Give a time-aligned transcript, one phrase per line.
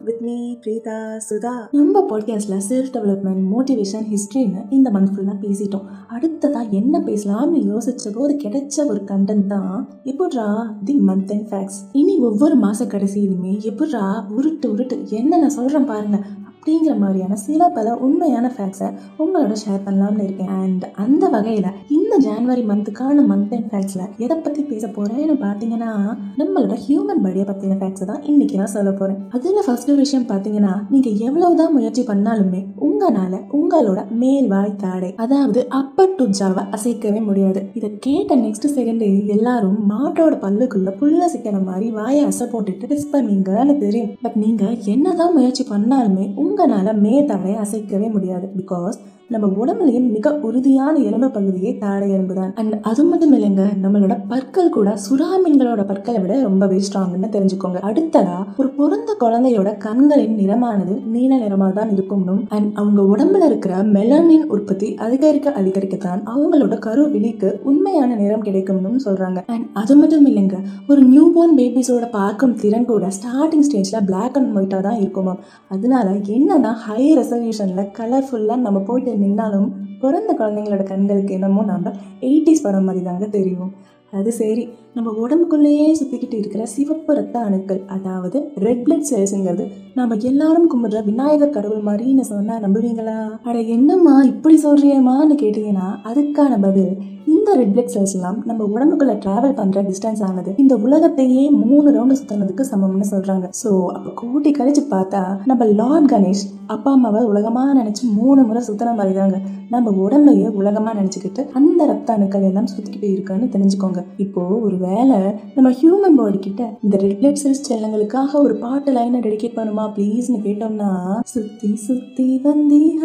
[0.00, 1.50] With me Preetha Sudha.
[1.70, 5.84] நம்ம பாட்காஸ்ட்ல self development motivation ஹிஸ்ட்ரின்னு இந்த மந்த் ஃபுல்லாக பேசிட்டோம்.
[6.10, 12.18] அடுத்ததா என்ன பேசலாம்னு யோசிச்ச போது கிடைச்ச ஒரு கண்டென்ட் தான் எப்படா தி மந்த் அண்ட் ஃபேக்ட்ஸ் இனி
[12.18, 16.20] ஒவ்வொரு மாச கடைசியிலுமே எப்படா உருட்டு உருட்டு என்ன நான் சொல்றேன் பாருங்க.
[16.68, 18.88] அப்படிங்கிற மாதிரியான சில பல உண்மையான ஃபேக்ட்ஸை
[19.22, 20.50] உங்களோட ஷேர் பண்ணலாம்னு இருக்கேன்.
[20.62, 25.92] அண்ட் அந்த வகையில் இந்த ஜான்வரி மந்த்துக்கான மந்த் அண்ட் ஃபேக்ட்ஸில் எதை பற்றி பேச போகிறேன்னு பார்த்தீங்கன்னா
[26.40, 31.16] நம்மளோட ஹியூமன் பாடியை பற்றின ஃபேக்ட்ஸை தான் இன்றைக்கி நான் சொல்ல போகிறேன் அதில் ஃபர்ஸ்ட் விஷயம் பார்த்தீங்கன்னா நீங்கள்
[31.28, 37.62] எவ்வளவுதான் முயற்சி பண்ணாலுமே உங்களால் உங்களோட மேல் வாய் தாடை அதாவது அப்பர் டு ஜாவை அசைக்கவே முடியாது.
[37.78, 39.06] இதை கேட்ட நெக்ஸ்ட் செகண்ட்
[39.36, 44.12] எல்லாரும் மாட்டோட பல்லுக்குள்ள புல்ல சிக்கிற மாதிரி வாயை அசை போட்டுட்டு டிஸ் பண்ணீங்கன்னு தெரியும்.
[44.24, 46.26] பட் நீங்கள் என்னதான் முயற்சி பண்ணாலுமே
[46.58, 48.46] உங்களால் மேதாவை அசைக்கவே முடியாது.
[48.56, 48.96] பிகாஸ்
[49.32, 54.70] நம்ம உடம்புலையும் மிக உறுதியான எலும்பு பகுதியே தாடை எலும்பு தான் அண்ட் அது மட்டும் இல்லைங்க நம்மளோட பற்கள்
[54.76, 57.78] கூட சுறா மீன்களோட பற்களை விட ரொம்பவே ஸ்ட்ராங்னு தெரிஞ்சுக்கோங்க.
[57.88, 64.46] அடுத்ததா ஒரு பிறந்த குழந்தையோட கண்களின் நிறமானது நீல நிறமாக தான் இருக்கும்னும் அண்ட் அவங்க உடம்புல இருக்கிற மெலனின்
[64.56, 69.42] உற்பத்தி அதிகரிக்க அதிகரிக்கத்தான் அவங்களோட கரு விழிக்கு உண்மையான நிறம் கிடைக்கும்னு சொல்றாங்க.
[69.56, 74.56] அண்ட் அது மட்டும் இல்லைங்க ஒரு நியூ பார்ன் பேபிஸோட பார்க்கும் திறன் கூட ஸ்டார்டிங் ஸ்டேஜ்ல பிளாக் அண்ட்
[74.56, 75.36] ஒயிட்டாக தான் இருக்குமா.
[75.76, 79.68] அதனால என்னதான் ஹை ரெசல்யூஷன்ல கலர்ஃபுல்லா நம்ம போயிட்டு நின்னாலும்
[80.00, 83.70] பிறந்த குழந்தைங்களோட கண்களுக்கு என்னமோ நம்ம எயிட்டிஸ் படம் மாதிரி தாங்க தெரியும்.
[84.12, 84.62] அது சரி.
[84.94, 91.54] நம்ம உடம்புக்குள்ளேயே சுற்றிக்கிட்டு இருக்கிற சிவப்பு ரத்த அணுக்கள் அதாவது ரெட் பிளட் செல்ஸுங்கிறது நம்ம எல்லாரும் கும்பிடுற விநாயகர்
[91.56, 93.18] கடவுள் மாதிரின்னு சொன்னால் நம்புவீங்களா?
[93.42, 96.92] அட என்னம்மா இப்படி சொல்றியம்மான்னு கேட்டீங்கன்னா அதுக்கான பதில்
[97.26, 102.18] இந்த ரெட் பிளட் செல்ஸ் எல்லாம் நம்ம உடம்புக்குள்ள டிராவல் பண்ற டிஸ்டன்ஸ் ஆனது இந்த உலகத்தையே மூணு ரவுண்டு
[102.20, 103.46] சுத்தினதுக்கு சமம்னு சொல்றாங்க.
[103.62, 108.94] ஸோ அப்போ கூட்டி கழிச்சு பார்த்தா நம்ம லார்ட் கணேஷ் அப்பா அம்மாவை உலகமா நினைச்சு மூணு முறை சுத்தின
[108.94, 109.38] மாதிரி தாங்க.
[109.70, 113.97] நம்ம உடம்பையே உலகமா நினைச்சுக்கிட்டு அந்த ரத்த அணுக்கள் எல்லாம் சுத்திக்கிட்டு இருக்கான்னு தெரிஞ்சுக்கோங்க.
[114.24, 115.18] இப்போ ஒரு வேலை
[115.56, 120.40] நம்ம ஹியூமன் பாடி கிட்ட இந்த ரெட் பிளட் செல்ஸ் செல்லங்களுக்காக ஒரு பாட்டு லைனை டெடிகேட் பண்ணுமா ப்ளீஸ்னு
[120.46, 120.90] கேட்டோம்னா
[121.34, 123.04] சுத்தி சுத்தி வந்தீங்க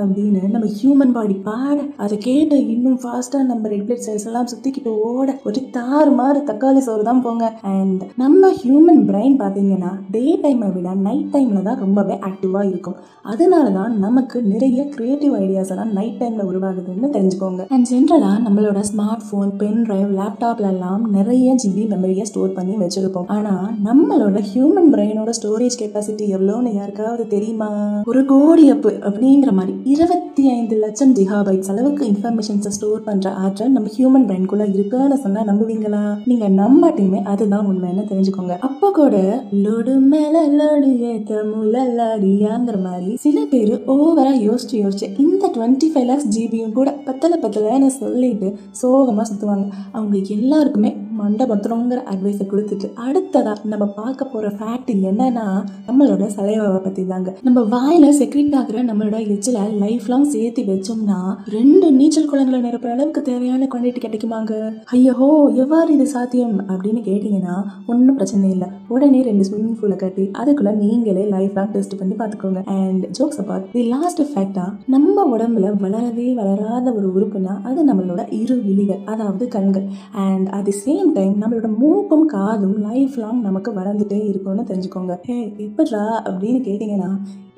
[0.00, 4.92] அப்படின்னு நம்ம ஹியூமன் பாடி பாட அதை கேட்டு இன்னும் ஃபாஸ்டா நம்ம ரெட் பிளட் செல்ஸ் எல்லாம் சுத்திக்கிட்டு
[5.08, 7.46] ஓட ஒரு தாறு மாறு தக்காளி சோறு தான் போங்க.
[7.74, 12.98] அண்ட் நம்ம ஹியூமன் பிரெயின் பார்த்தீங்கன்னா டே டைமை விட நைட் டைம்ல தான் ரொம்பவே ஆக்டிவா இருக்கும்.
[13.32, 17.62] அதனால தான் நமக்கு நிறைய கிரியேட்டிவ் ஐடியாஸ் எல்லாம் நைட் டைம்ல உருவாகுதுன்னு தெரிஞ்சுக்கோங்க.
[17.74, 23.26] அண்ட் ஜென்ரலா நம்மளோட ஸ்மார்ட் ஃபோன் பென் டிரைவ் லேப்டாப்ல எல்லாம் நிறைய ஜிபி மெமரியை ஸ்டோர் பண்ணி வச்சிருப்போம்.
[23.26, 27.68] ஆனா நம்மளோட ஹியூமன் பிரெயினோட ஸ்டோரேஜ் கெப்பாசிட்டி எவ்வளோன்னு யாருக்காவது தெரியுமா?
[28.04, 33.90] ஒரு கோடி அப்பு அப்படிங்கிற மாதிரி இருபத்தி ஐந்து லட்சம் ஜிகாபைட்ஸ் அளவுக்கு இன்ஃபர்மேஷன்ஸை ஸ்டோர் பண்ற ஆற்றல் நம்ம
[33.96, 36.02] ஹியூமன் பிரெயின்குள்ள இருக்குன்னு சொன்னா நம்புவீங்களா?
[36.24, 38.56] நீங்க நம்பாட்டையுமே அதுதான் உண்மைன்னு தெரிஞ்சுக்கோங்க.
[38.58, 45.90] அப்போ கூட லொடு மேல லொடு ஏத்த முள்ளலாடியாங்கிற மாதிரி சில பேர் ஓவரா யோசிச்சு யோசிச்சு இந்த டுவெண்ட்டி
[45.92, 48.48] ஃபைவ் லேக்ஸ் ஜிபியும் கூட பத்தல பத்தலன்னு சொல்லிட்டு
[48.82, 49.66] சோகமா சுத்துவாங்க.
[49.92, 55.46] அவங்க எல்லாருக்குமே மண்டை பத்திரங்கிற அட்வைஸை கொடுத்துட்டு அடுத்ததாக நம்ம பார்க்க போகிற ஃபேக்ட் என்னன்னா
[55.88, 61.18] நம்மளோட சலைவாவை பற்றி தாங்க நம்ம வாயில் செக்ரெட் ஆகிற நம்மளோட எச்சில் லைஃப் லாங் சேர்த்து வச்சோம்னா
[61.56, 64.52] ரெண்டு நீச்சல் குளங்களை நிரப்புற அளவுக்கு தேவையான குவான்டிட்டி கிடைக்குமாங்க?
[64.96, 65.28] ஐயோ
[65.62, 66.56] எவ்வாறு இது சாத்தியம்?
[66.70, 67.56] அப்படின்னு கேட்டிங்கன்னா
[67.92, 68.68] ஒன்றும் பிரச்சனை இல்லை.
[68.94, 72.62] உடனே ரெண்டு ஸ்விம்மிங் பூலை கட்டி அதுக்குள்ள நீங்களே லைஃப் லாங் டெஸ்ட் பண்ணி பார்த்துக்கோங்க.
[72.78, 78.56] And jokes apart the last ஃபேக்டாக நம்ம உடம்புல வளரவே வளராத ஒரு உறுப்புனா அது நம்மளோட இரு
[78.68, 79.86] விழிகள் அதாவது கண்கள்.
[80.26, 80.76] And at the
[81.10, 85.14] same time நம்மளோட மூக்கும் காதும் லைஃப் லாங் நமக்கு வளர்ந்துட்டே இருக்கும்னு தெரிஞ்சுக்கோங்க.
[85.28, 87.08] ஹே எப்படா அப்படின்னு கேட்டிங்கன்னா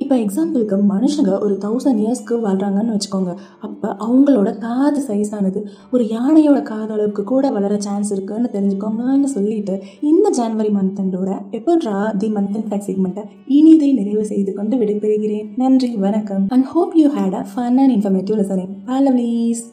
[0.02, 3.32] இப்போ எக்ஸாம்பிளுக்கு மனுஷங்க ஒரு தௌசண்ட் இயர்ஸ்க்கு வாழ்கிறாங்கன்னு வச்சுக்கோங்க.
[3.66, 9.76] அப்போ அவங்களோட காது சைஸ் ஆனது ஒரு யானையோட காது அளவுக்கு கூட வளர சான்ஸ் இருக்குன்னு தெரிஞ்சுக்கோங்கன்னு சொல்லிட்டு
[10.12, 13.26] இந்த ஜான்வரி மந்தண்டோட எப்படா தி மந்த் அண்ட் ஃபேக்ட் செக்மெண்ட்டை
[13.58, 15.46] இனிதை நிறைவு செய்து கொண்டு விடைபெறுகிறேன்.
[15.56, 16.46] நன்றி வணக்கம்.
[16.48, 19.64] And hope you had a fun and informative listening பாலவீஸ்